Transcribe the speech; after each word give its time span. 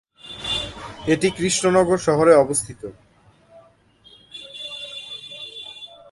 এটি 1.07 1.27
কৃষ্ণনগর 1.37 1.97
শহরে 1.97 2.33
অবস্থিত। 2.35 2.81